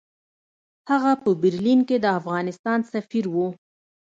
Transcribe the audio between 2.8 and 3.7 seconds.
سفیر وو.